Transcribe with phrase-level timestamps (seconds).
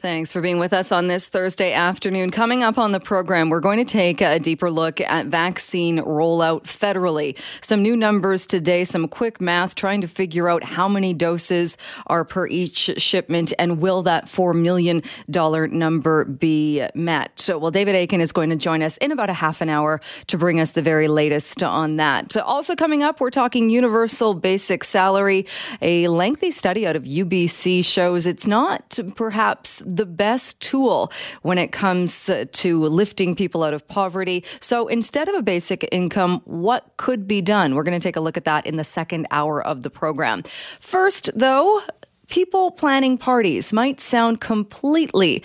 [0.00, 2.30] Thanks for being with us on this Thursday afternoon.
[2.30, 6.66] Coming up on the program, we're going to take a deeper look at vaccine rollout
[6.66, 7.36] federally.
[7.60, 11.76] Some new numbers today, some quick math trying to figure out how many doses
[12.06, 17.40] are per each shipment and will that $4 million number be met?
[17.40, 20.00] So, well, David Akin is going to join us in about a half an hour
[20.28, 22.36] to bring us the very latest on that.
[22.36, 25.44] Also coming up, we're talking universal basic salary.
[25.82, 31.10] A lengthy study out of UBC shows it's not perhaps the best tool
[31.42, 34.44] when it comes uh, to lifting people out of poverty.
[34.60, 37.74] So instead of a basic income, what could be done?
[37.74, 40.42] We're going to take a look at that in the second hour of the program.
[40.80, 41.82] First, though,
[42.28, 45.42] people planning parties might sound completely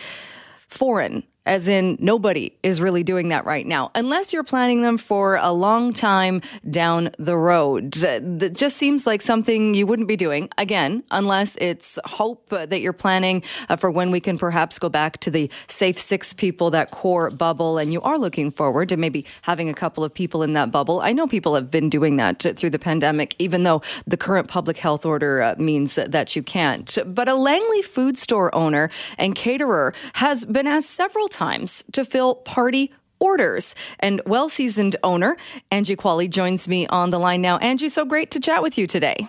[0.67, 5.35] foreign as in nobody is really doing that right now, unless you're planning them for
[5.35, 7.91] a long time down the road.
[7.93, 12.93] That just seems like something you wouldn't be doing, again, unless it's hope that you're
[12.93, 16.91] planning uh, for when we can perhaps go back to the safe six people, that
[16.91, 20.53] core bubble, and you are looking forward to maybe having a couple of people in
[20.53, 21.01] that bubble.
[21.01, 24.77] I know people have been doing that through the pandemic, even though the current public
[24.77, 26.97] health order uh, means that you can't.
[27.05, 32.35] But a Langley food store owner and caterer has been asked several times to fill
[32.35, 33.75] party orders.
[33.99, 35.37] And well seasoned owner
[35.71, 37.57] Angie Quaale joins me on the line now.
[37.57, 39.27] Angie, so great to chat with you today.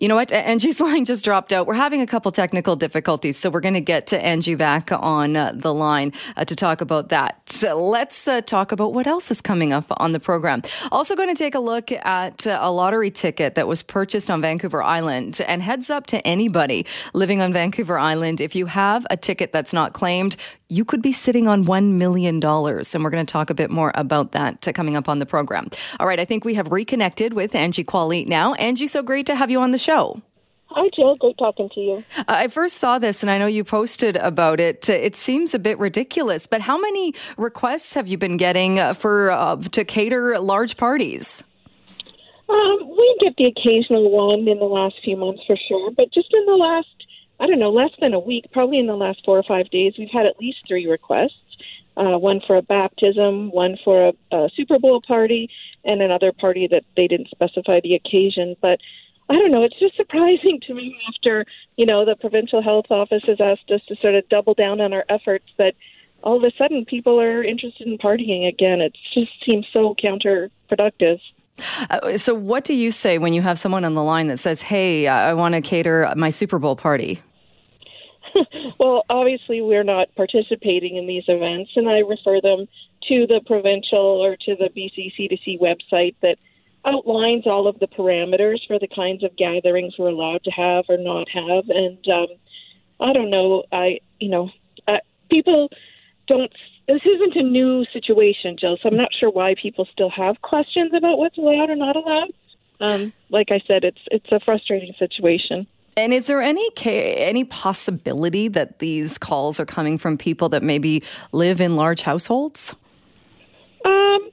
[0.00, 0.32] You know what?
[0.32, 1.66] Angie's line just dropped out.
[1.66, 5.36] We're having a couple technical difficulties, so we're going to get to Angie back on
[5.36, 7.62] uh, the line uh, to talk about that.
[7.74, 10.62] let's uh, talk about what else is coming up on the program.
[10.90, 14.40] Also, going to take a look at uh, a lottery ticket that was purchased on
[14.40, 15.40] Vancouver Island.
[15.46, 19.72] And heads up to anybody living on Vancouver Island if you have a ticket that's
[19.72, 20.36] not claimed,
[20.68, 22.42] you could be sitting on $1 million.
[22.42, 25.68] And we're going to talk a bit more about that coming up on the program.
[26.00, 28.54] All right, I think we have reconnected with Angie Quaale now.
[28.54, 30.20] Angie, so great to have you on the show.
[30.68, 31.14] Hi, Jill.
[31.16, 32.04] Great talking to you.
[32.18, 34.88] Uh, I first saw this and I know you posted about it.
[34.88, 39.30] It seems a bit ridiculous, but how many requests have you been getting uh, for
[39.30, 41.44] uh, to cater large parties?
[42.48, 46.34] Um, we get the occasional one in the last few months for sure, but just
[46.34, 46.88] in the last
[47.40, 49.94] I don't know, less than a week, probably in the last four or five days,
[49.98, 51.32] we've had at least three requests.
[51.96, 55.48] Uh, one for a baptism, one for a, a Super Bowl party,
[55.84, 58.56] and another party that they didn't specify the occasion.
[58.60, 58.80] But
[59.30, 61.46] I don't know, it's just surprising to me after,
[61.76, 64.92] you know, the provincial health office has asked us to sort of double down on
[64.92, 65.74] our efforts that
[66.22, 68.80] all of a sudden people are interested in partying again.
[68.80, 71.20] It just seems so counterproductive.
[71.88, 74.60] Uh, so, what do you say when you have someone on the line that says,
[74.60, 77.22] "Hey, I want to cater my Super Bowl party"?
[78.80, 82.66] well, obviously, we're not participating in these events, and I refer them
[83.08, 86.38] to the provincial or to the BC CDC website that
[86.84, 90.98] outlines all of the parameters for the kinds of gatherings we're allowed to have or
[90.98, 91.64] not have.
[91.68, 92.26] And um,
[93.00, 94.50] I don't know, I you know,
[94.86, 94.98] uh,
[95.30, 95.68] people
[96.26, 96.52] don't
[96.86, 98.76] this isn't a new situation, Jill.
[98.82, 102.32] So I'm not sure why people still have questions about what's allowed or not allowed.
[102.80, 105.66] Um, like I said, it's it's a frustrating situation.
[105.96, 111.02] And is there any any possibility that these calls are coming from people that maybe
[111.32, 112.74] live in large households?
[113.84, 114.30] Um,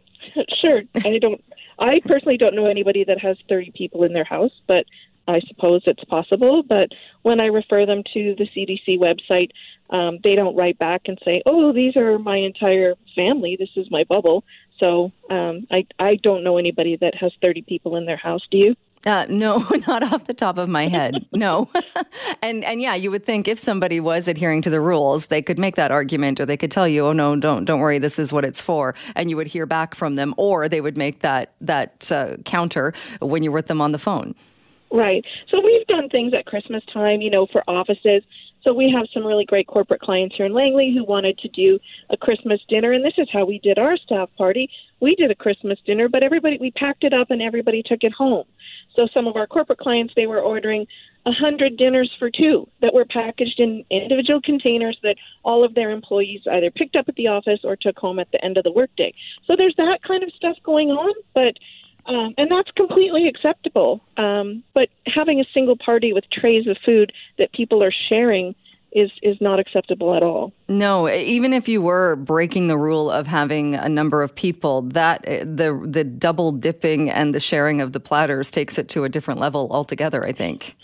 [0.60, 0.82] sure.
[1.06, 1.44] I don't.
[1.81, 4.86] I personally don't know anybody that has 30 people in their house, but
[5.28, 6.64] I suppose it's possible.
[6.64, 6.90] But
[7.24, 9.50] when I refer them to the CDC website,
[9.90, 13.56] um, they don't write back and say, "Oh, these are my entire family.
[13.58, 14.44] This is my bubble."
[14.80, 18.41] So um, I I don't know anybody that has 30 people in their house.
[18.50, 18.75] Do you?
[19.06, 21.26] Uh, no, not off the top of my head.
[21.32, 21.70] No,
[22.42, 25.58] and and yeah, you would think if somebody was adhering to the rules, they could
[25.58, 28.32] make that argument, or they could tell you, "Oh no, don't don't worry, this is
[28.32, 31.54] what it's for," and you would hear back from them, or they would make that
[31.62, 34.36] that uh, counter when you're with them on the phone.
[34.92, 35.24] Right.
[35.50, 38.24] So we've done things at Christmas time, you know, for offices.
[38.64, 41.80] So we have some really great corporate clients here in Langley who wanted to do
[42.12, 44.70] a Christmas dinner, and this is how we did our staff party.
[45.00, 48.14] We did a Christmas dinner, but everybody we packed it up and everybody took it
[48.14, 48.46] home.
[48.96, 50.88] So some of our corporate clients they were ordering
[51.25, 55.91] a hundred dinners for two that were packaged in individual containers that all of their
[55.91, 58.72] employees either picked up at the office or took home at the end of the
[58.72, 59.14] workday.
[59.46, 61.58] So there's that kind of stuff going on, but
[62.08, 64.02] um, and that's completely acceptable.
[64.17, 68.55] Um, but having a single party with trays of food that people are sharing
[68.91, 70.53] is is not acceptable at all.
[70.67, 75.23] No, even if you were breaking the rule of having a number of people, that
[75.26, 79.09] eh, the the double dipping and the sharing of the platters takes it to a
[79.09, 80.26] different level altogether.
[80.26, 80.76] I think.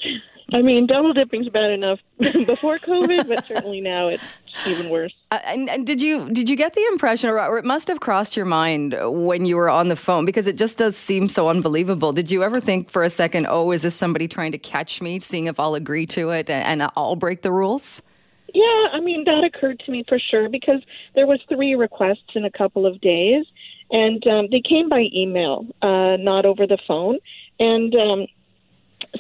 [0.54, 4.24] I mean, double dipping's bad enough before COVID, but certainly now it's
[4.66, 5.14] even worse.
[5.30, 8.00] Uh, and, and, did you did you get the impression, or, or, it must have
[8.00, 11.50] crossed your mind when you were on the phone, because it just does seem so
[11.50, 12.14] unbelievable.
[12.14, 15.20] Did you ever think for a second, oh, is this somebody trying to catch me,
[15.20, 18.02] seeing if I'll agree to it and, and I'll break the rules?
[18.54, 20.82] Yeah, I mean that occurred to me for sure because
[21.14, 23.46] there was three requests in a couple of days,
[23.92, 27.20] and um, they came by email, uh, not over the phone.
[27.60, 28.28] And um,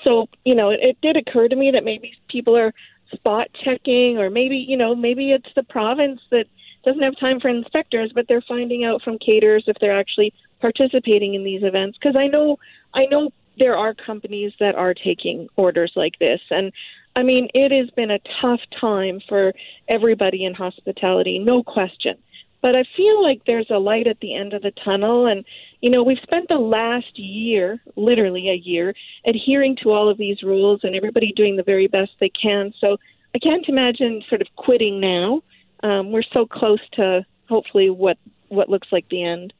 [0.03, 2.73] so, you know, it, it did occur to me that maybe people are
[3.13, 6.45] spot checking, or maybe you know, maybe it's the province that
[6.83, 11.33] doesn't have time for inspectors, but they're finding out from caterers if they're actually participating
[11.33, 11.97] in these events.
[11.97, 12.57] Because I know,
[12.93, 16.71] I know there are companies that are taking orders like this, and
[17.15, 19.51] I mean, it has been a tough time for
[19.89, 22.15] everybody in hospitality, no question.
[22.61, 25.27] But I feel like there's a light at the end of the tunnel.
[25.27, 25.45] And,
[25.81, 28.93] you know, we've spent the last year, literally a year,
[29.25, 32.73] adhering to all of these rules and everybody doing the very best they can.
[32.79, 32.97] So
[33.35, 35.41] I can't imagine sort of quitting now.
[35.83, 38.17] Um, we're so close to hopefully what,
[38.49, 39.53] what looks like the end.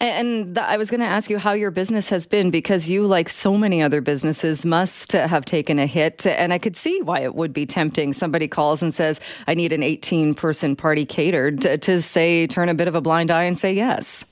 [0.00, 3.28] And I was going to ask you how your business has been because you, like
[3.28, 6.26] so many other businesses, must have taken a hit.
[6.26, 8.12] And I could see why it would be tempting.
[8.12, 12.68] Somebody calls and says, I need an 18 person party catered to, to say, turn
[12.68, 14.24] a bit of a blind eye and say yes.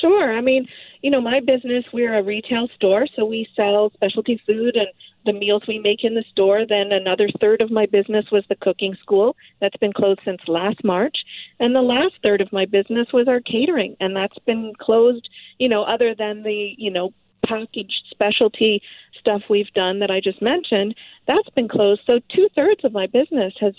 [0.00, 0.36] Sure.
[0.36, 0.66] I mean,
[1.02, 4.88] you know, my business, we're a retail store, so we sell specialty food and
[5.24, 6.66] the meals we make in the store.
[6.66, 10.82] Then another third of my business was the cooking school that's been closed since last
[10.84, 11.16] March.
[11.60, 15.28] And the last third of my business was our catering, and that's been closed,
[15.58, 17.12] you know, other than the, you know,
[17.46, 18.80] packaged specialty
[19.18, 20.94] stuff we've done that I just mentioned,
[21.26, 22.02] that's been closed.
[22.06, 23.74] So two thirds of my business has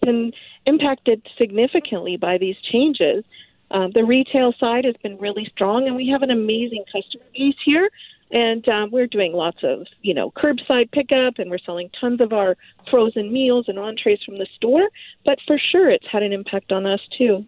[0.00, 0.32] been
[0.66, 3.24] impacted significantly by these changes.
[3.70, 7.56] Um, the retail side has been really strong, and we have an amazing customer base
[7.64, 7.90] here.
[8.34, 12.32] And um, we're doing lots of, you know, curbside pickup, and we're selling tons of
[12.32, 12.56] our
[12.90, 14.88] frozen meals and entrees from the store.
[15.24, 17.46] But for sure, it's had an impact on us too.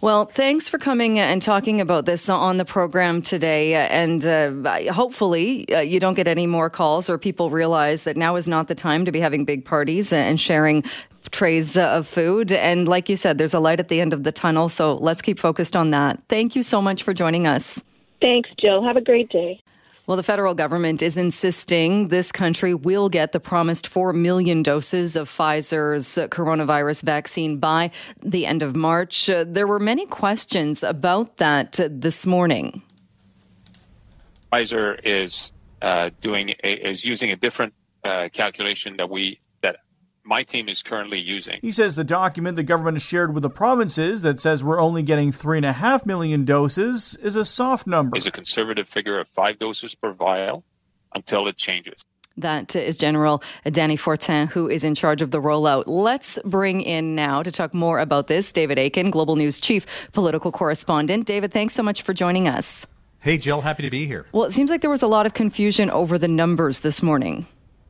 [0.00, 3.74] Well, thanks for coming and talking about this on the program today.
[3.74, 8.36] And uh, hopefully, uh, you don't get any more calls or people realize that now
[8.36, 10.84] is not the time to be having big parties and sharing
[11.30, 12.52] trays of food.
[12.52, 14.68] And like you said, there's a light at the end of the tunnel.
[14.68, 16.20] So let's keep focused on that.
[16.28, 17.82] Thank you so much for joining us.
[18.20, 18.84] Thanks, Jill.
[18.84, 19.60] Have a great day.
[20.06, 25.16] Well, the federal government is insisting this country will get the promised 4 million doses
[25.16, 27.90] of Pfizer's coronavirus vaccine by
[28.22, 29.30] the end of March.
[29.30, 32.82] Uh, there were many questions about that this morning.
[34.52, 37.72] Pfizer is uh, doing a, is using a different
[38.04, 39.40] uh, calculation that we
[40.24, 41.58] my team is currently using.
[41.60, 45.02] He says the document the government has shared with the provinces that says we're only
[45.02, 48.16] getting three and a half million doses is a soft number.
[48.16, 50.64] Is a conservative figure of five doses per vial
[51.14, 52.04] until it changes.
[52.36, 55.84] That is General Dany Fortin, who is in charge of the rollout.
[55.86, 60.50] Let's bring in now to talk more about this David Akin, Global News Chief Political
[60.50, 61.26] Correspondent.
[61.26, 62.88] David, thanks so much for joining us.
[63.20, 64.26] Hey, Jill, happy to be here.
[64.32, 67.46] Well, it seems like there was a lot of confusion over the numbers this morning.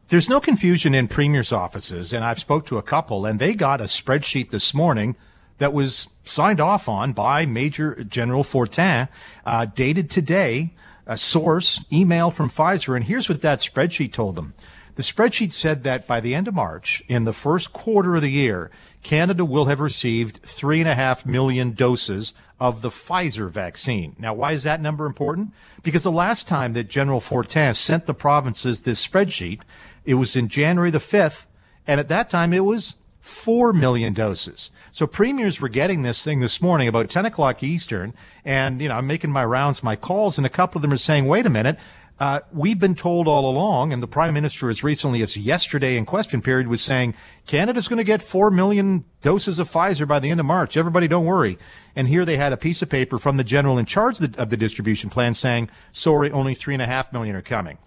[0.08, 3.80] There's no confusion in premier's offices, and I've spoke to a couple, and they got
[3.80, 5.16] a spreadsheet this morning
[5.56, 9.08] that was signed off on by Major General Fortin,
[9.46, 10.74] uh, dated today,
[11.06, 14.52] a source, email from Pfizer, and here's what that spreadsheet told them.
[14.96, 18.30] The spreadsheet said that by the end of March, in the first quarter of the
[18.30, 18.70] year,
[19.02, 24.14] Canada will have received three and a half million doses of the Pfizer vaccine.
[24.18, 25.52] Now, why is that number important?
[25.82, 29.60] Because the last time that General Fortin sent the provinces this spreadsheet,
[30.04, 31.46] it was in January the 5th,
[31.86, 34.70] and at that time it was 4 million doses.
[34.90, 38.12] So premiers were getting this thing this morning about 10 o'clock Eastern,
[38.44, 40.98] and, you know, I'm making my rounds, my calls, and a couple of them are
[40.98, 41.78] saying, wait a minute,
[42.20, 46.06] uh, we've been told all along, and the prime minister as recently as yesterday in
[46.06, 47.14] question period was saying
[47.46, 50.76] Canada's going to get 4 million doses of Pfizer by the end of March.
[50.76, 51.58] Everybody don't worry.
[51.96, 54.40] And here they had a piece of paper from the general in charge of the,
[54.40, 57.78] of the distribution plan saying, sorry, only three and a half million are coming.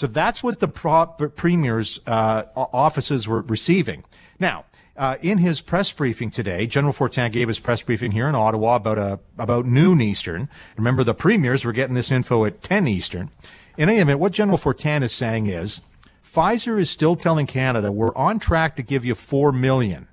[0.00, 4.02] So that's what the premier's uh, offices were receiving.
[4.38, 4.64] Now,
[4.96, 8.76] uh, in his press briefing today, General Fortin gave his press briefing here in Ottawa
[8.76, 10.48] about uh, about noon Eastern.
[10.78, 13.28] Remember, the premiers were getting this info at 10 Eastern.
[13.76, 15.82] In any event, what General Fortin is saying is
[16.24, 20.08] Pfizer is still telling Canada we're on track to give you four million.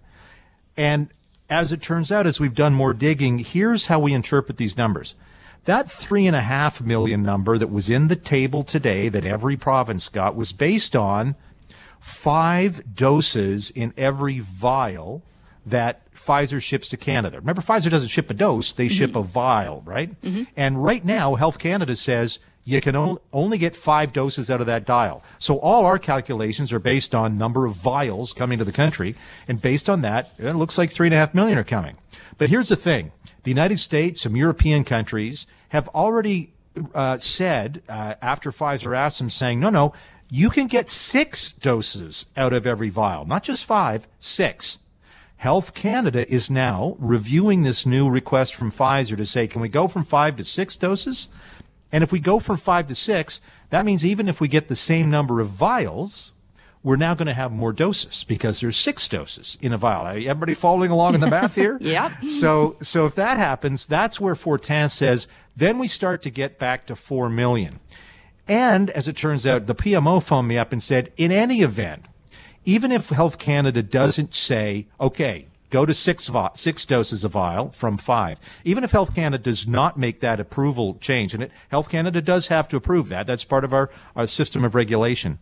[0.76, 1.08] And
[1.50, 5.16] as it turns out, as we've done more digging, here's how we interpret these numbers.
[5.66, 9.58] That three and a half million number that was in the table today that every
[9.58, 11.36] province got was based on
[12.00, 15.24] five doses in every vial
[15.66, 17.40] that Pfizer ships to Canada.
[17.40, 18.94] Remember, Pfizer doesn't ship a dose, they mm-hmm.
[18.94, 20.20] ship a vial, right?
[20.22, 20.44] Mm-hmm.
[20.56, 24.86] And right now, Health Canada says you can only get five doses out of that
[24.86, 25.24] dial.
[25.40, 29.16] So all our calculations are based on number of vials coming to the country.
[29.48, 31.96] And based on that, it looks like three and a half million are coming.
[32.38, 33.12] But here's the thing.
[33.44, 36.54] The United States, some European countries have already
[36.94, 39.94] uh, said uh, after Pfizer asked them, saying, no, no,
[40.30, 44.80] you can get six doses out of every vial, not just five, six.
[45.38, 49.88] Health Canada is now reviewing this new request from Pfizer to say, can we go
[49.88, 51.30] from five to six doses?
[51.92, 53.40] And if we go from five to six,
[53.70, 56.34] that means even if we get the same number of vials,
[56.84, 60.08] we're now going to have more doses because there's six doses in a vial.
[60.08, 61.78] Everybody following along in the math here?
[61.82, 62.18] yeah.
[62.22, 66.86] So, so if that happens, that's where Fortin says, then we start to get back
[66.86, 67.80] to 4 million.
[68.48, 72.06] And as it turns out, the PMO phoned me up and said, in any event,
[72.64, 77.98] even if Health Canada doesn't say, okay, go to six, six doses a vial from
[77.98, 82.22] five, even if Health Canada does not make that approval change, and it, Health Canada
[82.22, 85.40] does have to approve that, that's part of our, our system of regulation,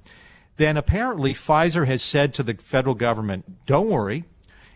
[0.57, 4.23] then apparently Pfizer has said to the federal government, don't worry,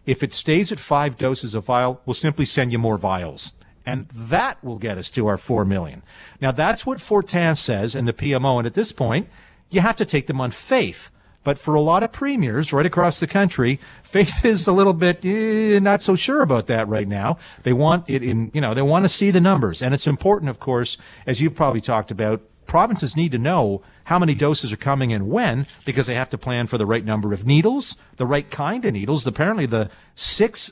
[0.05, 3.53] if it stays at five doses a vial, we'll simply send you more vials.
[3.85, 6.03] And that will get us to our four million.
[6.41, 8.57] Now that's what Fortin says and the PMO.
[8.57, 9.29] And at this point,
[9.69, 11.11] you have to take them on faith.
[11.43, 15.25] But for a lot of premiers right across the country, faith is a little bit
[15.25, 17.37] eh, not so sure about that right now.
[17.63, 19.81] They want it in, you know, they want to see the numbers.
[19.81, 24.17] And it's important, of course, as you've probably talked about, provinces need to know how
[24.17, 27.33] many doses are coming and when because they have to plan for the right number
[27.33, 29.27] of needles, the right kind of needles.
[29.27, 30.71] Apparently the six,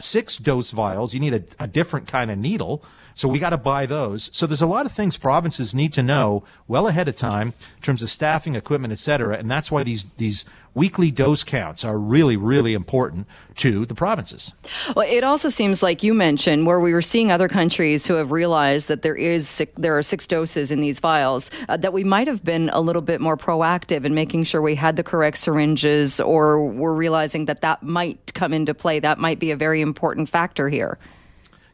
[0.00, 2.84] six dose vials, you need a, a different kind of needle.
[3.16, 4.28] So we got to buy those.
[4.34, 7.82] So there's a lot of things provinces need to know well ahead of time in
[7.82, 9.38] terms of staffing, equipment, et cetera.
[9.38, 10.44] And that's why these, these
[10.74, 14.52] weekly dose counts are really, really important to the provinces.
[14.94, 18.30] Well, it also seems like you mentioned where we were seeing other countries who have
[18.30, 22.26] realized that there is there are six doses in these vials uh, that we might
[22.26, 26.20] have been a little bit more proactive in making sure we had the correct syringes,
[26.20, 29.00] or we're realizing that that might come into play.
[29.00, 30.98] That might be a very important factor here.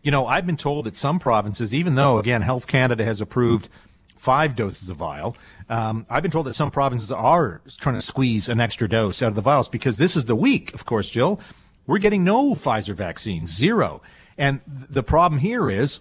[0.03, 3.69] You know, I've been told that some provinces, even though, again, Health Canada has approved
[4.17, 5.37] five doses of vial,
[5.69, 9.29] um, I've been told that some provinces are trying to squeeze an extra dose out
[9.29, 11.41] of the vials because this is the week, of course, Jill.
[11.87, 14.03] We're getting no Pfizer vaccine, zero.
[14.37, 16.01] And the problem here is,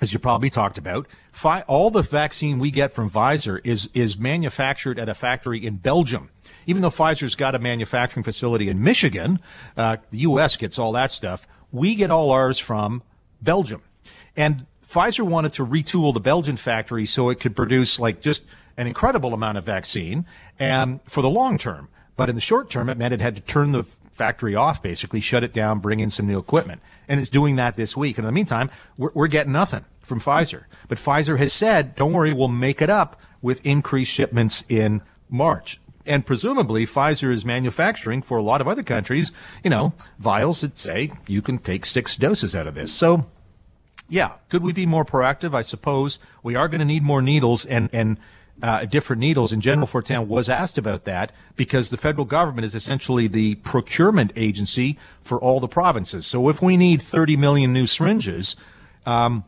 [0.00, 4.18] as you probably talked about, fi- all the vaccine we get from Pfizer is is
[4.18, 6.30] manufactured at a factory in Belgium.
[6.66, 9.40] Even though Pfizer's got a manufacturing facility in Michigan,
[9.76, 10.56] uh, the U.S.
[10.56, 11.46] gets all that stuff.
[11.72, 13.02] We get all ours from
[13.42, 13.82] Belgium.
[14.36, 18.44] And Pfizer wanted to retool the Belgian factory so it could produce like just
[18.76, 20.26] an incredible amount of vaccine
[20.58, 21.88] and for the long term.
[22.16, 25.20] But in the short term, it meant it had to turn the factory off, basically
[25.20, 26.80] shut it down, bring in some new equipment.
[27.08, 28.18] And it's doing that this week.
[28.18, 30.64] And in the meantime, we're, we're getting nothing from Pfizer.
[30.88, 35.80] But Pfizer has said, don't worry, we'll make it up with increased shipments in March.
[36.06, 39.32] And presumably, Pfizer is manufacturing for a lot of other countries,
[39.62, 42.92] you know, vials that say you can take six doses out of this.
[42.92, 43.26] So
[44.08, 45.54] yeah, could we be more proactive?
[45.54, 48.18] I suppose we are going to need more needles and and
[48.62, 49.52] uh, different needles.
[49.52, 54.32] And General Fortin was asked about that because the federal government is essentially the procurement
[54.36, 56.26] agency for all the provinces.
[56.26, 58.54] So if we need 30 million new syringes,
[59.06, 59.44] um,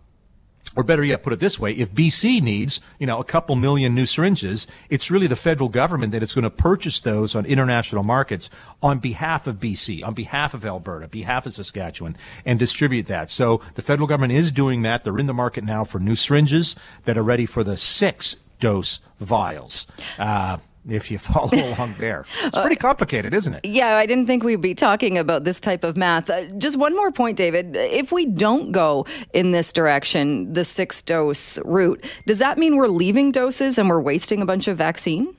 [0.76, 3.94] or better yet, put it this way, if BC needs, you know, a couple million
[3.94, 8.02] new syringes, it's really the federal government that is going to purchase those on international
[8.02, 8.50] markets
[8.82, 13.30] on behalf of BC, on behalf of Alberta, behalf of Saskatchewan, and distribute that.
[13.30, 15.02] So the federal government is doing that.
[15.02, 19.00] They're in the market now for new syringes that are ready for the six dose
[19.18, 19.86] vials.
[20.18, 22.24] Uh, if you follow along there.
[22.42, 23.64] It's pretty complicated, isn't it?
[23.64, 26.30] Yeah, I didn't think we'd be talking about this type of math.
[26.30, 27.76] Uh, just one more point, David.
[27.76, 32.88] If we don't go in this direction, the six dose route, does that mean we're
[32.88, 35.36] leaving doses and we're wasting a bunch of vaccine?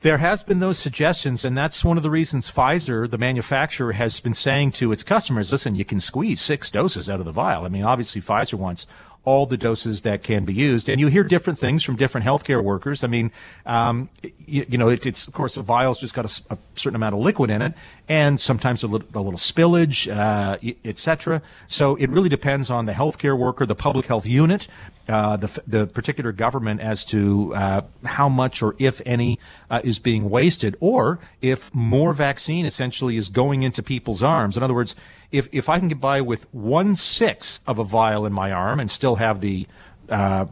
[0.00, 4.20] There has been those suggestions, and that's one of the reasons Pfizer, the manufacturer, has
[4.20, 7.64] been saying to its customers, listen, you can squeeze six doses out of the vial.
[7.64, 8.86] I mean, obviously Pfizer wants
[9.24, 10.88] all the doses that can be used.
[10.88, 13.04] And you hear different things from different healthcare workers.
[13.04, 13.30] I mean,
[13.66, 14.08] um,
[14.46, 17.14] you, you, know, it's, it's, of course, a vial's just got a, a, certain amount
[17.14, 17.74] of liquid in it
[18.08, 21.42] and sometimes a little, a little spillage, uh, etc.
[21.66, 24.66] So it really depends on the healthcare worker, the public health unit,
[25.08, 29.38] uh, the, the particular government as to uh, how much or if any
[29.70, 34.56] uh, is being wasted, or if more vaccine essentially is going into people's arms.
[34.56, 34.94] In other words,
[35.32, 38.80] if if I can get by with one sixth of a vial in my arm
[38.80, 39.66] and still have the
[40.08, 40.46] uh,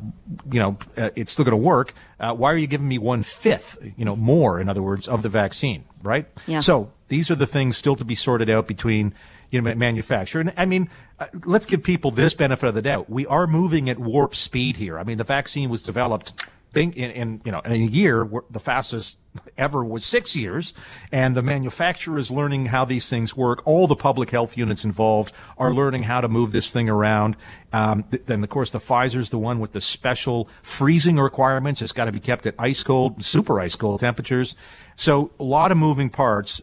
[0.51, 1.95] you know, uh, it's still going to work.
[2.21, 5.23] Uh, why are you giving me one fifth, you know, more, in other words, of
[5.23, 6.27] the vaccine, right?
[6.47, 6.61] Yeah.
[6.61, 9.15] So these are the things still to be sorted out between,
[9.51, 10.41] you know, manufacturer.
[10.41, 10.89] And I mean,
[11.19, 13.09] uh, let's give people this benefit of the doubt.
[13.09, 14.99] We are moving at warp speed here.
[14.99, 19.19] I mean, the vaccine was developed in, in you know in a year the fastest
[19.59, 20.75] ever was six years
[21.13, 25.33] and the manufacturer is learning how these things work all the public health units involved
[25.59, 27.37] are learning how to move this thing around
[27.73, 31.93] um, th- then of course the pfizer's the one with the special freezing requirements it's
[31.93, 34.55] got to be kept at ice cold super ice cold temperatures
[34.95, 36.61] so a lot of moving parts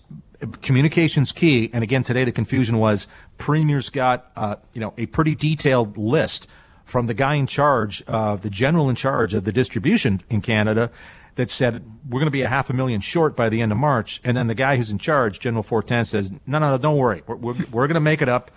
[0.62, 1.70] communications key.
[1.74, 3.08] And again, today the confusion was
[3.38, 6.48] premiers got, uh, you know, a pretty detailed list
[6.86, 10.92] from the guy in charge, uh, the general in charge of the distribution in Canada
[11.36, 13.78] that said we're going to be a half a million short by the end of
[13.78, 14.22] March.
[14.24, 17.24] And then the guy who's in charge, General Fortin, says, no, no, no, don't worry.
[17.26, 18.52] We're, we're, we're going to make it up.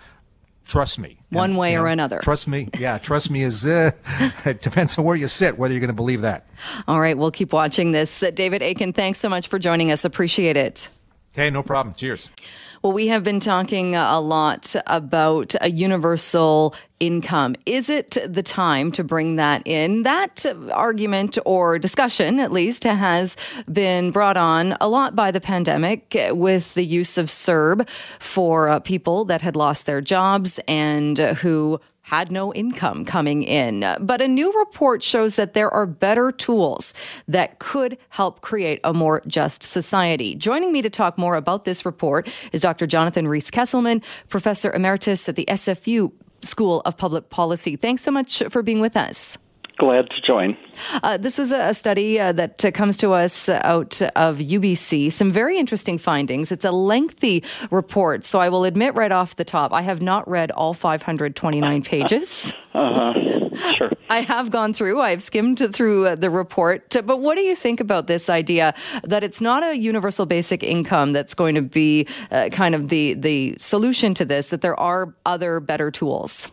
[0.67, 1.17] Trust me.
[1.31, 2.19] One and, way you know, or another.
[2.19, 2.69] Trust me.
[2.77, 3.93] Yeah, trust me is, uh,
[4.45, 6.47] it depends on where you sit, whether you're going to believe that.
[6.89, 8.23] All right, we'll keep watching this.
[8.23, 10.05] Uh, David Akin, thanks so much for joining us.
[10.05, 10.91] Appreciate it.
[11.37, 11.95] Okay, no problem.
[11.95, 12.31] Cheers.
[12.81, 17.57] Well, we have been talking a lot about a universal income.
[17.67, 20.01] Is it the time to bring that in?
[20.01, 23.37] That argument or discussion, at least, has
[23.71, 27.87] been brought on a lot by the pandemic with the use of CERB
[28.19, 33.43] for uh, people that had lost their jobs and uh, who had no income coming
[33.43, 33.85] in.
[34.01, 36.95] But a new report shows that there are better tools
[37.27, 40.37] that could help create a more just society.
[40.37, 42.87] Joining me to talk more about this report is Dr.
[42.87, 47.75] Jonathan Rhys Kesselman, Professor Emeritus at the SFU School of Public Policy.
[47.75, 49.37] Thanks so much for being with us.
[49.79, 50.57] Glad to join.
[51.03, 55.13] Uh, this was a study uh, that uh, comes to us out of UBC.
[55.13, 56.51] Some very interesting findings.
[56.51, 60.27] It's a lengthy report, so I will admit right off the top, I have not
[60.29, 62.55] read all 529 pages.
[62.73, 63.73] uh-huh.
[63.75, 63.91] Sure.
[64.11, 66.97] I have gone through, I've skimmed through uh, the report.
[67.05, 71.13] But what do you think about this idea that it's not a universal basic income
[71.13, 75.15] that's going to be uh, kind of the, the solution to this, that there are
[75.27, 76.51] other better tools?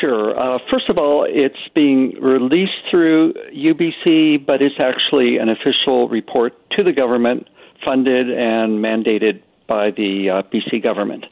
[0.00, 0.38] Sure.
[0.38, 6.54] Uh, first of all, it's being released through UBC, but it's actually an official report
[6.72, 7.48] to the government,
[7.84, 11.24] funded and mandated by the uh, BC government.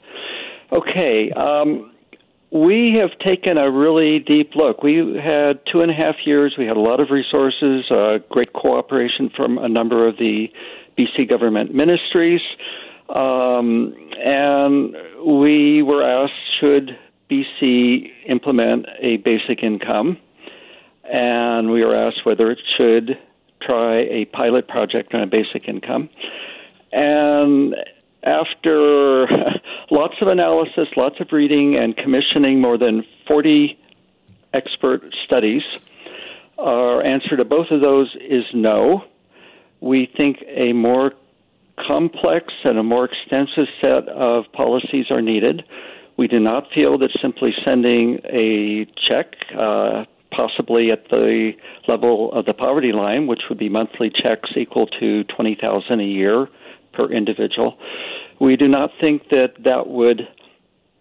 [0.73, 1.31] Okay.
[1.33, 1.93] Um,
[2.51, 4.83] we have taken a really deep look.
[4.83, 6.55] We had two and a half years.
[6.57, 10.49] We had a lot of resources, uh, great cooperation from a number of the
[10.99, 12.41] BC government ministries.
[13.09, 13.95] Um,
[14.25, 16.97] and we were asked should
[17.31, 20.19] BC implement a basic income,
[21.05, 23.19] and we were asked whether it should
[23.63, 26.09] try a pilot project on a basic income.
[26.93, 27.75] And
[28.23, 29.27] after
[29.91, 33.79] lots of analysis, lots of reading, and commissioning more than 40
[34.53, 35.63] expert studies,
[36.59, 39.05] our answer to both of those is no.
[39.81, 41.13] We think a more
[41.87, 45.65] complex and a more extensive set of policies are needed.
[46.17, 51.53] We do not feel that simply sending a check, uh, possibly at the
[51.89, 56.05] level of the poverty line, which would be monthly checks equal to twenty thousand a
[56.05, 56.49] year
[56.95, 57.77] per individual,
[58.41, 60.23] we do not think that that would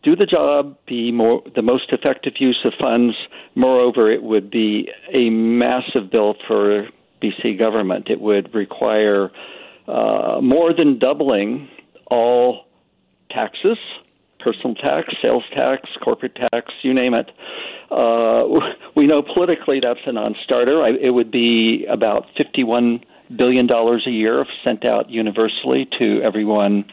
[0.04, 3.16] do the job, be more the most effective use of funds.
[3.56, 6.88] Moreover, it would be a massive bill for
[7.24, 8.10] BC government.
[8.10, 9.32] It would require
[9.88, 11.70] uh, more than doubling
[12.08, 12.66] all
[13.32, 13.78] taxes
[14.46, 17.32] personal tax, sales tax, corporate tax, you name it.
[17.90, 18.44] Uh,
[18.96, 20.86] we know politically that's a non-starter.
[20.88, 23.04] It would be about fifty-one
[23.36, 26.86] billion dollars a year sent out universally to everyone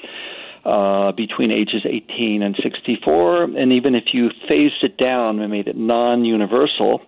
[0.64, 3.44] uh, between ages 18 and 64.
[3.44, 7.02] And even if you phased it down and made it non-universal,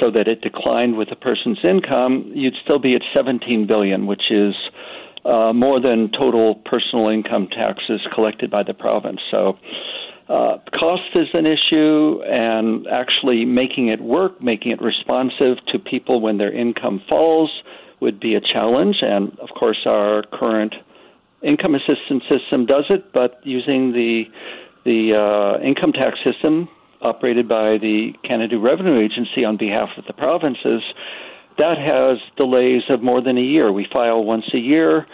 [0.00, 4.30] so that it declined with a person's income, you'd still be at 17 billion, which
[4.30, 4.54] is
[5.26, 9.20] uh, more than total personal income taxes collected by the province.
[9.30, 9.58] So,
[10.28, 16.20] uh, cost is an issue, and actually making it work, making it responsive to people
[16.20, 17.50] when their income falls,
[18.00, 18.96] would be a challenge.
[19.02, 20.74] And of course, our current
[21.42, 24.24] income assistance system does it, but using the
[24.84, 26.68] the uh, income tax system
[27.02, 30.82] operated by the Canada Revenue Agency on behalf of the provinces
[31.58, 33.72] that has delays of more than a year.
[33.72, 35.06] We file once a year.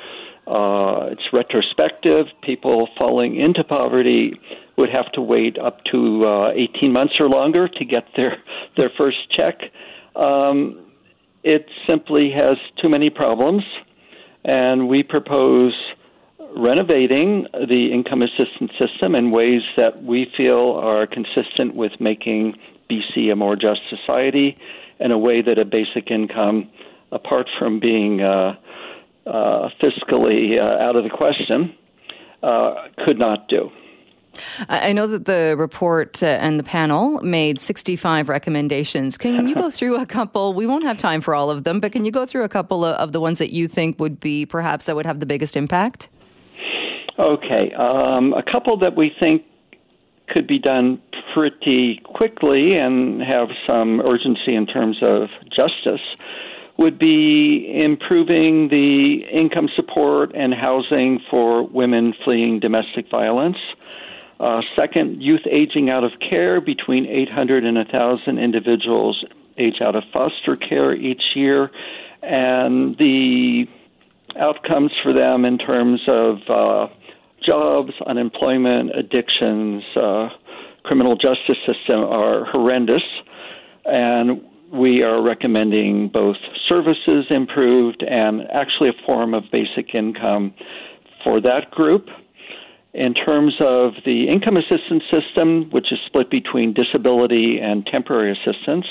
[0.47, 2.27] Uh, it's retrospective.
[2.43, 4.41] People falling into poverty
[4.77, 8.43] would have to wait up to uh, 18 months or longer to get their
[8.77, 9.61] their first check.
[10.17, 10.85] Um,
[11.45, 13.63] it simply has too many problems,
[14.45, 15.75] and we propose
[16.57, 22.55] renovating the income assistance system in ways that we feel are consistent with making
[22.91, 24.59] BC a more just society
[25.03, 26.71] in a way that a basic income,
[27.11, 28.55] apart from being uh,
[29.27, 31.75] uh, fiscally uh, out of the question,
[32.43, 33.71] uh, could not do.
[34.69, 39.19] I know that the report uh, and the panel made 65 recommendations.
[39.19, 40.55] Can you go through a couple?
[40.55, 42.85] We won't have time for all of them, but can you go through a couple
[42.85, 46.09] of the ones that you think would be perhaps that would have the biggest impact?
[47.19, 47.73] Okay.
[47.75, 49.43] Um, a couple that we think
[50.29, 51.01] could be done
[51.35, 56.01] pretty quickly and have some urgency in terms of justice
[56.79, 63.59] would be improving the income support and housing for women fleeing domestic violence.
[64.41, 69.25] Uh, second, youth aging out of care between 800 and 1,000 individuals
[69.59, 71.71] age out of foster care each year,
[72.23, 73.67] and the
[74.37, 76.89] outcomes for them in terms of uh,
[77.45, 80.29] jobs, unemployment, addictions, uh,
[80.85, 83.03] criminal justice system are horrendous,
[83.85, 86.37] and we are recommending both
[86.69, 90.55] services improved and actually a form of basic income
[91.23, 92.09] for that group.
[92.95, 98.87] In terms of the income assistance system, which is split between disability and temporary assistance,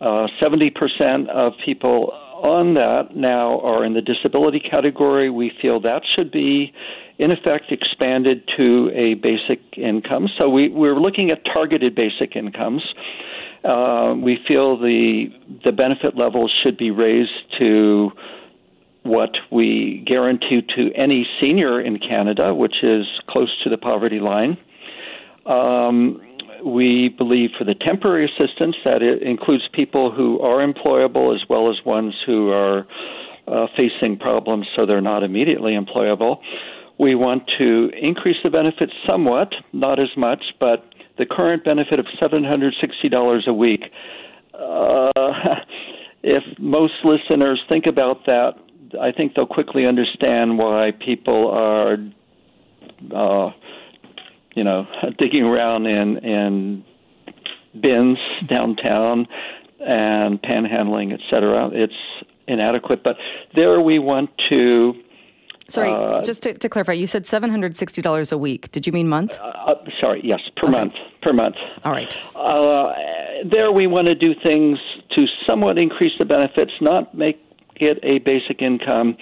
[0.00, 2.12] uh, 70% of people
[2.42, 5.28] on that now are in the disability category.
[5.28, 6.72] We feel that should be,
[7.18, 10.28] in effect, expanded to a basic income.
[10.38, 12.82] So we, we're looking at targeted basic incomes.
[13.64, 15.26] Uh, we feel the
[15.64, 18.10] the benefit levels should be raised to
[19.02, 24.56] what we guarantee to any senior in Canada, which is close to the poverty line.
[25.46, 26.20] Um,
[26.64, 31.70] we believe for the temporary assistance that it includes people who are employable as well
[31.70, 32.86] as ones who are
[33.46, 36.38] uh, facing problems so they're not immediately employable.
[36.98, 40.84] We want to increase the benefits somewhat, not as much, but
[41.16, 43.82] the current benefit of $760 a week.
[44.54, 45.10] Uh,
[46.22, 48.52] if most listeners think about that,
[49.00, 51.96] I think they'll quickly understand why people are,
[53.14, 53.50] uh,
[54.54, 54.86] you know,
[55.18, 56.84] digging around in in
[57.80, 59.26] bins downtown
[59.80, 61.70] and panhandling, et cetera.
[61.72, 61.92] It's
[62.46, 63.16] inadequate, but
[63.54, 64.94] there we want to.
[65.68, 68.72] Sorry, uh, just to, to, clarify, you said seven hundred sixty dollars a week.
[68.72, 69.32] Did you mean month?
[69.38, 70.72] Uh, uh sorry, yes, per okay.
[70.72, 70.94] month.
[71.20, 71.56] Per month.
[71.84, 72.16] All right.
[72.34, 72.94] Uh,
[73.50, 74.78] there we want to do things
[75.14, 77.38] to somewhat increase the benefits, not make
[77.76, 79.16] it a basic income,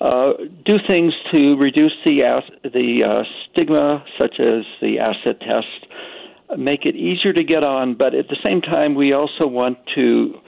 [0.00, 0.32] uh,
[0.64, 6.94] do things to reduce the the uh, stigma, such as the asset test, make it
[6.94, 7.94] easier to get on.
[7.94, 10.38] But at the same time, we also want to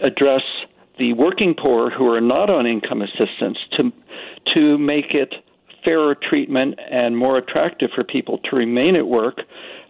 [0.00, 0.42] address
[0.98, 3.92] the working poor who are not on income assistance to
[4.54, 5.34] to make it
[5.84, 9.38] fairer treatment and more attractive for people to remain at work,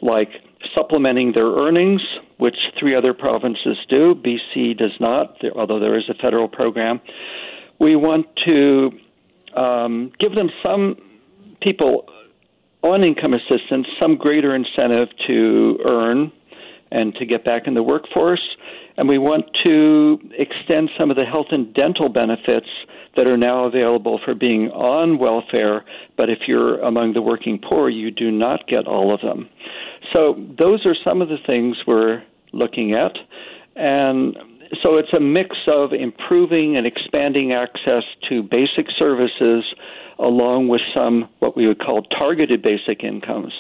[0.02, 0.28] like
[0.74, 2.02] supplementing their earnings,
[2.38, 4.14] which three other provinces do.
[4.14, 7.00] BC does not, although there is a federal program.
[7.78, 8.90] We want to
[9.56, 10.96] um, give them some
[11.62, 12.08] people
[12.82, 16.30] on income assistance some greater incentive to earn
[16.90, 18.56] and to get back in the workforce.
[18.96, 22.68] And we want to extend some of the health and dental benefits
[23.16, 25.84] that are now available for being on welfare,
[26.16, 29.48] but if you're among the working poor, you do not get all of them.
[30.12, 33.16] So those are some of the things we're looking at.
[33.74, 34.36] And
[34.82, 39.64] so it's a mix of improving and expanding access to basic services
[40.18, 43.52] along with some what we would call targeted basic incomes,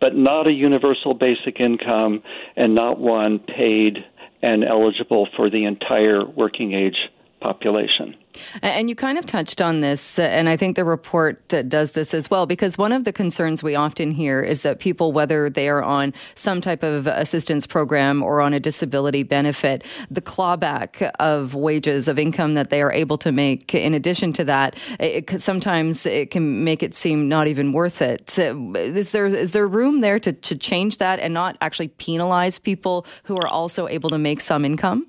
[0.00, 2.22] but not a universal basic income
[2.56, 3.98] and not one paid
[4.42, 6.96] and eligible for the entire working age
[7.42, 8.14] population.
[8.62, 12.14] And you kind of touched on this, uh, and I think the report does this
[12.14, 15.68] as well, because one of the concerns we often hear is that people, whether they
[15.68, 21.54] are on some type of assistance program or on a disability benefit, the clawback of
[21.54, 26.06] wages, of income that they are able to make, in addition to that, it, sometimes
[26.06, 28.38] it can make it seem not even worth it.
[28.38, 33.04] Is there is there room there to, to change that and not actually penalize people
[33.24, 35.06] who are also able to make some income?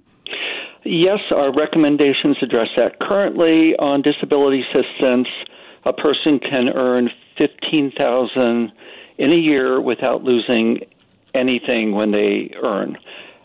[0.86, 3.00] Yes, our recommendations address that.
[3.00, 5.28] Currently, on disability assistance,
[5.86, 8.72] a person can earn fifteen thousand
[9.18, 10.80] in a year without losing
[11.34, 12.98] anything when they earn.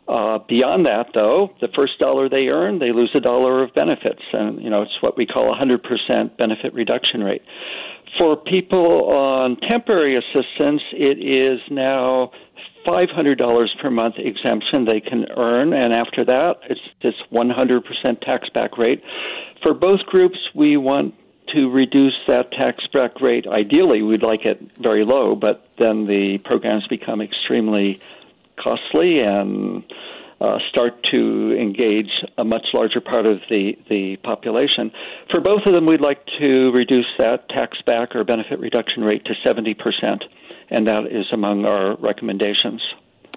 [0.09, 4.23] Uh, beyond that, though, the first dollar they earn, they lose a dollar of benefits,
[4.33, 7.43] and you know it's what we call a hundred percent benefit reduction rate.
[8.17, 12.31] For people on temporary assistance, it is now
[12.89, 18.79] $500 per month exemption they can earn, and after that, it's this 100% tax back
[18.79, 19.03] rate.
[19.63, 21.15] For both groups, we want
[21.55, 23.47] to reduce that tax back rate.
[23.47, 28.01] Ideally, we'd like it very low, but then the programs become extremely
[28.57, 29.85] costly and
[30.41, 34.93] uh, start to engage a much larger part of the, the population.
[35.31, 39.25] For both of them, we'd like to reduce that tax back or benefit reduction rate
[39.27, 40.25] to 70 percent
[40.71, 42.83] and that is among our recommendations.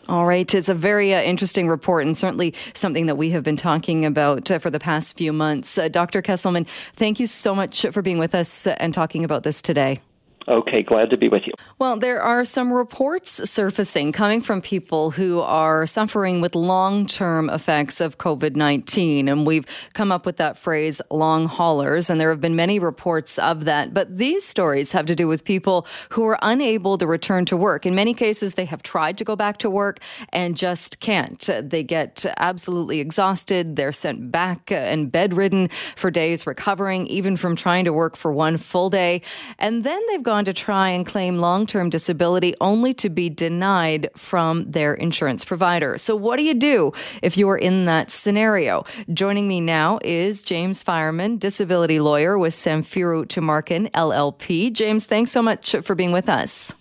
[0.10, 0.54] All right.
[0.54, 4.50] It's a very uh, interesting report and certainly something that we have been talking about
[4.50, 5.78] uh, for the past few months.
[5.78, 6.22] Uh, Dr.
[6.22, 10.02] Kesselman, thank you so much for being with us and talking about this today.
[10.48, 11.54] Okay, glad to be with you.
[11.78, 17.50] Well, there are some reports surfacing coming from people who are suffering with long term
[17.50, 19.28] effects of COVID 19.
[19.28, 22.10] And we've come up with that phrase long haulers.
[22.10, 23.94] And there have been many reports of that.
[23.94, 27.86] But these stories have to do with people who are unable to return to work.
[27.86, 30.00] In many cases, they have tried to go back to work
[30.30, 31.50] and just can't.
[31.62, 33.76] They get absolutely exhausted.
[33.76, 38.58] They're sent back and bedridden for days recovering, even from trying to work for one
[38.58, 39.22] full day.
[39.60, 44.10] And then they've gone to try and claim long term disability only to be denied
[44.16, 45.98] from their insurance provider.
[45.98, 48.86] So, what do you do if you are in that scenario?
[49.14, 54.72] Joining me now is James Fireman, disability lawyer with Samfiru Tumarkin LLP.
[54.72, 56.74] James, thanks so much for being with us.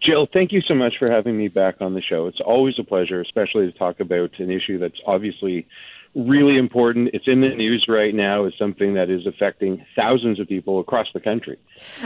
[0.00, 2.28] Jill, thank you so much for having me back on the show.
[2.28, 5.66] It's always a pleasure, especially to talk about an issue that's obviously
[6.18, 7.10] really important.
[7.12, 11.06] It's in the news right now as something that is affecting thousands of people across
[11.14, 11.58] the country.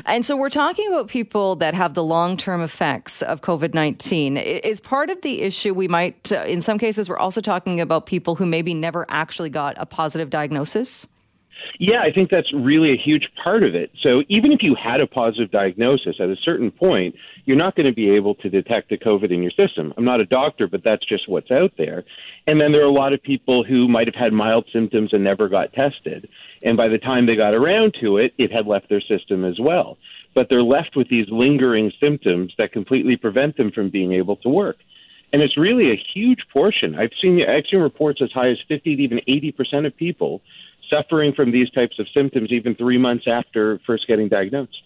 [0.04, 4.36] And so we're talking about people that have the long term effects of COVID 19.
[4.36, 8.06] Is part of the issue we might, uh, in some cases, we're also talking about
[8.06, 11.06] people who maybe never actually got a positive diagnosis?
[11.78, 13.90] Yeah, I think that's really a huge part of it.
[14.02, 17.86] So even if you had a positive diagnosis at a certain point, you're not going
[17.86, 19.92] to be able to detect the COVID in your system.
[19.96, 22.04] I'm not a doctor, but that's just what's out there.
[22.46, 25.24] And then there are a lot of people who might have had mild symptoms and
[25.24, 26.28] never got tested.
[26.62, 29.58] And by the time they got around to it, it had left their system as
[29.60, 29.98] well.
[30.34, 34.48] But they're left with these lingering symptoms that completely prevent them from being able to
[34.48, 34.76] work.
[35.32, 36.94] And it's really a huge portion.
[36.94, 40.42] I've seen I've reports as high as 50 to even 80 percent of people
[40.92, 44.76] suffering from these types of symptoms even three months after first getting diagnosed.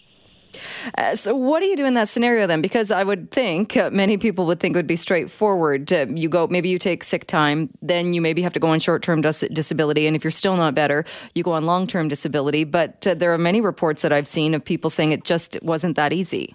[0.97, 2.63] Uh, so, what do you do in that scenario then?
[2.63, 5.93] Because I would think uh, many people would think it would be straightforward.
[5.93, 8.81] Uh, you go, maybe you take sick time, then you maybe have to go on
[8.81, 10.07] short term dis- disability.
[10.07, 12.65] And if you're still not better, you go on long term disability.
[12.65, 15.97] But uh, there are many reports that I've seen of people saying it just wasn't
[15.97, 16.55] that easy.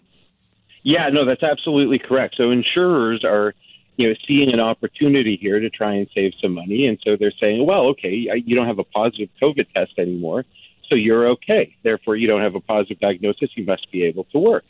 [0.83, 2.35] Yeah, no, that's absolutely correct.
[2.37, 3.53] So, insurers are
[3.97, 6.87] you know, seeing an opportunity here to try and save some money.
[6.87, 10.45] And so they're saying, well, okay, you don't have a positive COVID test anymore,
[10.89, 11.75] so you're okay.
[11.83, 14.63] Therefore, you don't have a positive diagnosis, you must be able to work.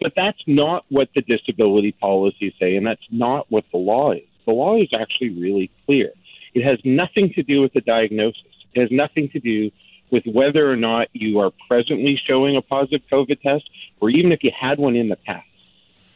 [0.00, 4.22] But that's not what the disability policies say, and that's not what the law is.
[4.46, 6.10] The law is actually really clear.
[6.54, 8.42] It has nothing to do with the diagnosis.
[8.74, 9.70] It has nothing to do
[10.10, 13.68] with whether or not you are presently showing a positive COVID test,
[14.00, 15.46] or even if you had one in the past.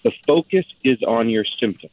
[0.03, 1.93] The focus is on your symptoms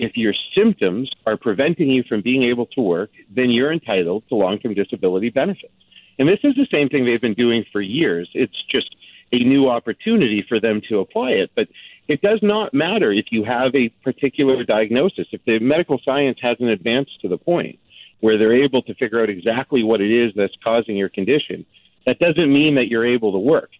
[0.00, 4.34] if your symptoms are preventing you from being able to work, then you're entitled to
[4.34, 5.72] long term disability benefits.
[6.18, 8.28] And this is the same thing they've been doing for years.
[8.34, 8.94] It's just
[9.32, 11.50] a new opportunity for them to apply it.
[11.54, 11.68] But
[12.08, 15.26] it does not matter if you have a particular diagnosis.
[15.30, 17.78] If the medical science hasn't advanced to the point
[18.20, 21.64] where they're able to figure out exactly what it is that's causing your condition,
[22.06, 23.70] that doesn't mean that you're able to work.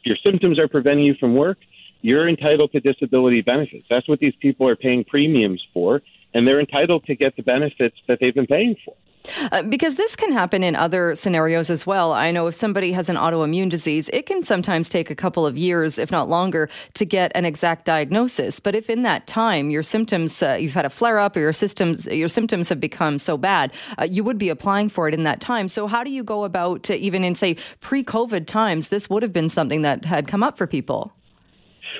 [0.00, 1.58] If your symptoms are preventing you from work,
[2.06, 3.84] you're entitled to disability benefits.
[3.90, 7.96] That's what these people are paying premiums for, and they're entitled to get the benefits
[8.06, 8.94] that they've been paying for.
[9.50, 12.12] Uh, because this can happen in other scenarios as well.
[12.12, 15.58] I know if somebody has an autoimmune disease, it can sometimes take a couple of
[15.58, 18.60] years, if not longer, to get an exact diagnosis.
[18.60, 21.52] But if in that time your symptoms, uh, you've had a flare up, or your
[21.52, 25.24] systems, your symptoms have become so bad, uh, you would be applying for it in
[25.24, 25.66] that time.
[25.66, 29.32] So how do you go about, uh, even in say pre-COVID times, this would have
[29.32, 31.15] been something that had come up for people?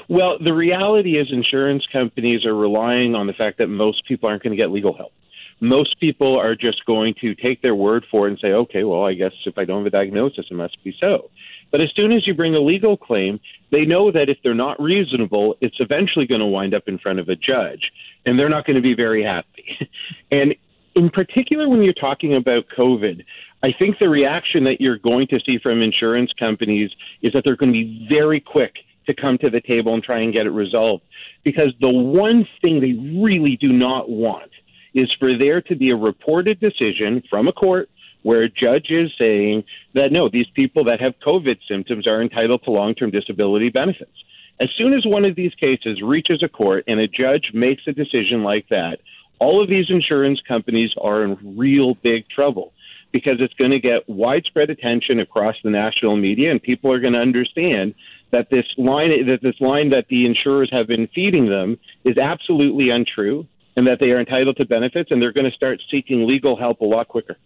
[0.09, 4.43] Well, the reality is insurance companies are relying on the fact that most people aren't
[4.43, 5.13] going to get legal help.
[5.61, 9.05] Most people are just going to take their word for it and say, okay, well,
[9.05, 11.31] I guess if I don't have a diagnosis, it must be so.
[11.73, 13.41] But as soon as you bring a legal claim,
[13.73, 17.19] they know that if they're not reasonable, it's eventually going to wind up in front
[17.19, 17.91] of a judge,
[18.27, 19.79] and they're not going to be very happy.
[20.31, 20.55] and
[20.95, 23.25] in particular, when you're talking about COVID,
[23.63, 26.91] I think the reaction that you're going to see from insurance companies
[27.23, 28.75] is that they're going to be very quick
[29.07, 31.05] to come to the table and try and get it resolved.
[31.45, 34.51] Because the one thing they really do not want
[34.95, 37.89] is for there to be a reported decision from a court
[38.23, 39.63] where a judge is saying
[39.95, 44.11] that no, these people that have COVID symptoms are entitled to long term disability benefits.
[44.59, 47.93] As soon as one of these cases reaches a court and a judge makes a
[47.93, 48.99] decision like that,
[49.39, 52.73] all of these insurance companies are in real big trouble
[53.13, 57.13] because it's going to get widespread attention across the national media and people are going
[57.13, 57.95] to understand
[58.37, 62.91] that this line that this line that the insurers have been feeding them is absolutely
[62.91, 63.47] untrue
[63.77, 66.81] and that they are entitled to benefits and they're going to start seeking legal help
[66.81, 67.37] a lot quicker.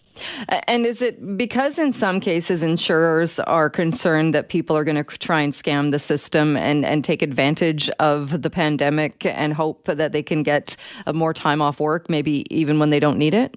[0.68, 5.18] And is it because in some cases insurers are concerned that people are going to
[5.18, 10.12] try and scam the system and, and take advantage of the pandemic and hope that
[10.12, 10.76] they can get
[11.12, 13.56] more time off work, maybe even when they don't need it?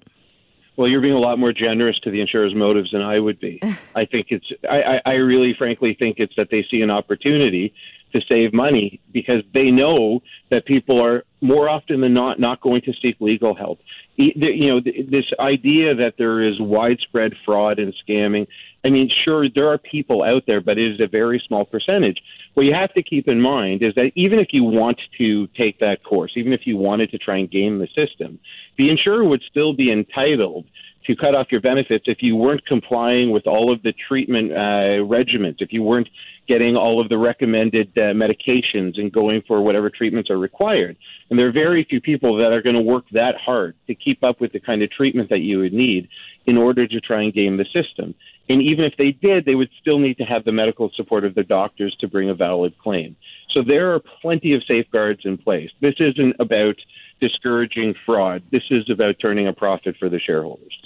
[0.76, 3.60] Well, you're being a lot more generous to the insurer's motives than I would be.
[3.94, 7.72] I think it's, I, I really frankly think it's that they see an opportunity
[8.12, 12.80] to save money because they know that people are more often than not not going
[12.82, 13.80] to seek legal help.
[14.16, 18.46] You know, this idea that there is widespread fraud and scamming.
[18.84, 22.18] I mean, sure, there are people out there, but it is a very small percentage.
[22.52, 25.80] What you have to keep in mind is that even if you want to take
[25.80, 28.38] that course, even if you wanted to try and game the system,
[28.76, 30.66] the insurer would still be entitled
[31.06, 35.04] to cut off your benefits if you weren't complying with all of the treatment uh,
[35.04, 36.08] regimens, if you weren't
[36.46, 40.96] getting all of the recommended uh, medications and going for whatever treatments are required.
[41.30, 44.22] And there are very few people that are going to work that hard to keep
[44.22, 46.08] up with the kind of treatment that you would need
[46.46, 48.14] in order to try and game the system.
[48.48, 51.34] And even if they did, they would still need to have the medical support of
[51.34, 53.16] their doctors to bring a valid claim.
[53.50, 55.70] So there are plenty of safeguards in place.
[55.80, 56.76] This isn't about
[57.20, 58.42] discouraging fraud.
[58.50, 60.78] This is about turning a profit for the shareholders.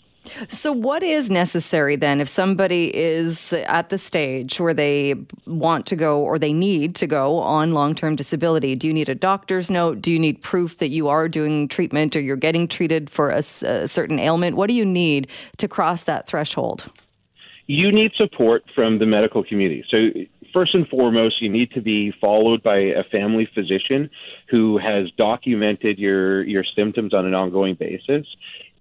[0.49, 5.15] So, what is necessary then if somebody is at the stage where they
[5.47, 8.75] want to go or they need to go on long term disability?
[8.75, 10.01] Do you need a doctor's note?
[10.01, 13.39] Do you need proof that you are doing treatment or you're getting treated for a,
[13.39, 14.57] a certain ailment?
[14.57, 16.91] What do you need to cross that threshold?
[17.67, 19.85] You need support from the medical community.
[19.91, 20.09] So,
[20.53, 24.09] first and foremost, you need to be followed by a family physician
[24.49, 28.27] who has documented your, your symptoms on an ongoing basis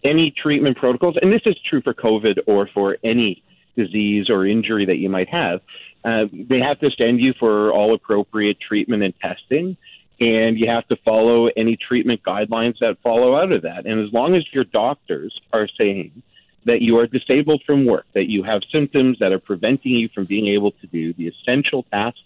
[0.04, 3.44] any treatment protocols, and this is true for COVID or for any
[3.76, 5.62] disease or injury that you might have,
[6.04, 9.78] uh, they have to send you for all appropriate treatment and testing.
[10.20, 13.86] And you have to follow any treatment guidelines that follow out of that.
[13.86, 16.24] And as long as your doctors are saying
[16.66, 20.26] that you are disabled from work, that you have symptoms that are preventing you from
[20.26, 22.20] being able to do the essential tasks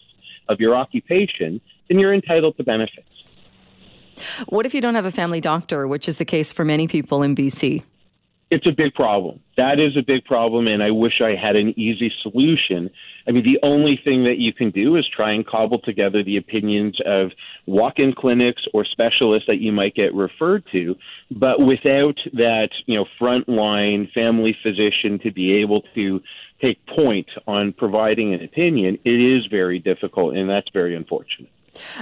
[0.47, 3.07] of your occupation, then you're entitled to benefits.
[4.47, 7.23] What if you don't have a family doctor, which is the case for many people
[7.23, 7.83] in BC?
[8.51, 9.39] It's a big problem.
[9.55, 12.89] That is a big problem, and I wish I had an easy solution.
[13.25, 16.35] I mean, the only thing that you can do is try and cobble together the
[16.35, 17.31] opinions of
[17.65, 20.97] walk in clinics or specialists that you might get referred to,
[21.31, 26.19] but without that, you know, frontline family physician to be able to
[26.61, 31.49] take point on providing an opinion, it is very difficult, and that's very unfortunate.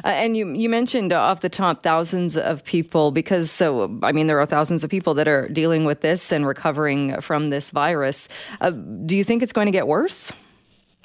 [0.03, 4.27] Uh, and you you mentioned off the top thousands of people because so I mean
[4.27, 8.27] there are thousands of people that are dealing with this and recovering from this virus.
[8.61, 10.31] Uh, do you think it's going to get worse?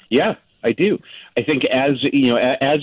[0.09, 0.99] Yeah, I do.
[1.37, 2.79] I think as you know, as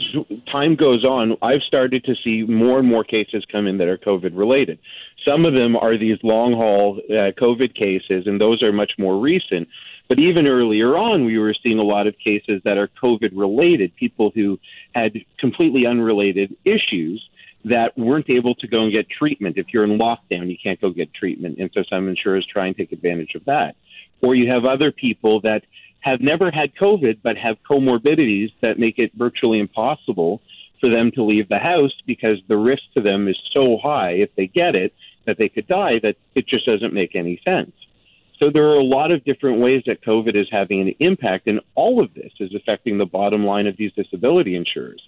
[0.50, 3.98] time goes on, I've started to see more and more cases come in that are
[3.98, 4.78] COVID related.
[5.24, 9.18] Some of them are these long haul uh, COVID cases, and those are much more
[9.18, 9.68] recent.
[10.08, 13.94] But even earlier on, we were seeing a lot of cases that are COVID related,
[13.96, 14.58] people who
[14.94, 17.26] had completely unrelated issues
[17.64, 19.56] that weren't able to go and get treatment.
[19.56, 21.58] If you're in lockdown, you can't go get treatment.
[21.58, 23.76] And so some insurers try and take advantage of that.
[24.20, 25.62] Or you have other people that
[26.00, 30.42] have never had COVID but have comorbidities that make it virtually impossible
[30.80, 34.34] for them to leave the house because the risk to them is so high if
[34.34, 34.92] they get it
[35.26, 37.72] that they could die that it just doesn't make any sense.
[38.42, 41.60] So there are a lot of different ways that COVID is having an impact, and
[41.76, 45.00] all of this is affecting the bottom line of these disability insurers.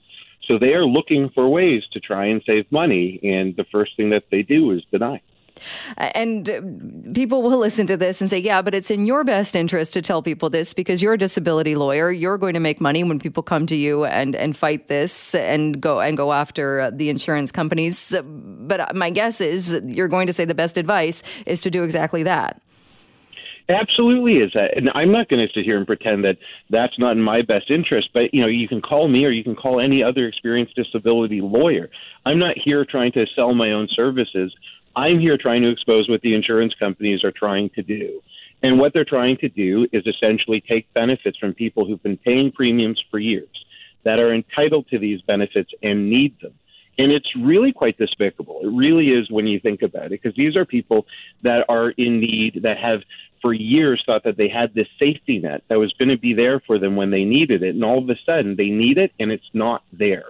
[0.46, 4.10] So they are looking for ways to try and save money, and the first thing
[4.10, 5.20] that they do is deny.
[5.98, 6.60] And uh,
[7.12, 10.02] people will listen to this and say, yeah, but it's in your best interest to
[10.02, 12.12] tell people this because you're a disability lawyer.
[12.12, 15.80] You're going to make money when people come to you and, and fight this and
[15.80, 18.14] go and go after the insurance companies.
[18.22, 22.22] But my guess is you're going to say the best advice is to do exactly
[22.24, 22.60] that.
[23.68, 26.36] Absolutely is that, and I'm not going to sit here and pretend that
[26.68, 28.10] that's not in my best interest.
[28.12, 31.40] But you know, you can call me or you can call any other experienced disability
[31.40, 31.88] lawyer.
[32.26, 34.54] I'm not here trying to sell my own services.
[34.96, 38.20] I'm here trying to expose what the insurance companies are trying to do.
[38.62, 42.52] And what they're trying to do is essentially take benefits from people who've been paying
[42.52, 43.48] premiums for years
[44.04, 46.52] that are entitled to these benefits and need them.
[46.96, 48.60] And it's really quite despicable.
[48.62, 51.06] It really is when you think about it, because these are people
[51.42, 53.00] that are in need, that have
[53.44, 56.60] for years thought that they had this safety net that was going to be there
[56.60, 57.74] for them when they needed it.
[57.74, 60.24] And all of a sudden they need it and it's not there.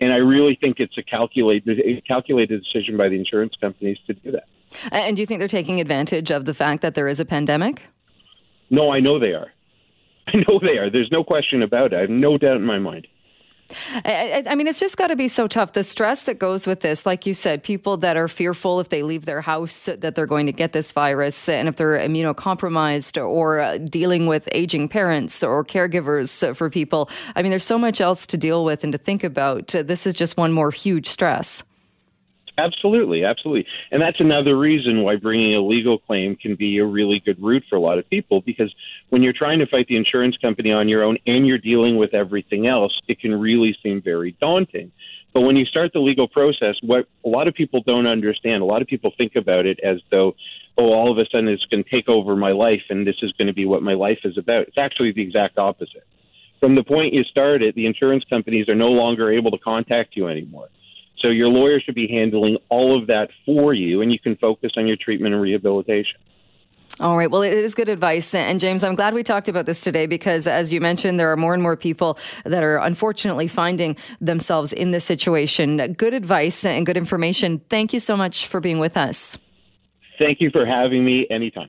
[0.00, 4.14] And I really think it's a calculated, a calculated decision by the insurance companies to
[4.14, 4.48] do that.
[4.90, 7.84] And do you think they're taking advantage of the fact that there is a pandemic?
[8.70, 9.52] No, I know they are.
[10.26, 10.90] I know they are.
[10.90, 11.96] There's no question about it.
[11.96, 13.06] I have no doubt in my mind.
[14.04, 15.72] I, I, mean, it's just got to be so tough.
[15.72, 19.02] The stress that goes with this, like you said, people that are fearful if they
[19.02, 23.60] leave their house that they're going to get this virus, and if they're immunocompromised or
[23.60, 27.10] uh, dealing with aging parents or caregivers for people.
[27.36, 29.68] I mean, there's so much else to deal with and to think about.
[29.68, 31.62] This is just one more huge stress.
[32.58, 33.66] Absolutely, absolutely.
[33.92, 37.62] And that's another reason why bringing a legal claim can be a really good route
[37.70, 38.74] for a lot of people because
[39.10, 42.14] when you're trying to fight the insurance company on your own and you're dealing with
[42.14, 44.90] everything else, it can really seem very daunting.
[45.32, 48.66] But when you start the legal process, what a lot of people don't understand, a
[48.66, 50.34] lot of people think about it as though,
[50.76, 53.32] oh, all of a sudden it's going to take over my life and this is
[53.34, 54.62] going to be what my life is about.
[54.62, 56.04] It's actually the exact opposite.
[56.58, 60.26] From the point you started, the insurance companies are no longer able to contact you
[60.26, 60.68] anymore.
[61.20, 64.72] So your lawyer should be handling all of that for you, and you can focus
[64.76, 66.20] on your treatment and rehabilitation.
[67.00, 67.30] All right.
[67.30, 68.34] Well, it is good advice.
[68.34, 71.36] And James, I'm glad we talked about this today because, as you mentioned, there are
[71.36, 75.92] more and more people that are unfortunately finding themselves in this situation.
[75.94, 77.60] Good advice and good information.
[77.68, 79.38] Thank you so much for being with us.
[80.18, 81.66] Thank you for having me anytime.